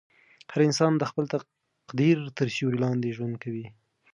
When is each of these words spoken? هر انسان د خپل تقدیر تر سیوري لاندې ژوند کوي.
هر 0.51 0.61
انسان 0.67 0.93
د 0.97 1.03
خپل 1.09 1.25
تقدیر 1.33 2.17
تر 2.37 2.47
سیوري 2.55 2.77
لاندې 2.85 3.15
ژوند 3.17 3.35
کوي. 3.43 3.65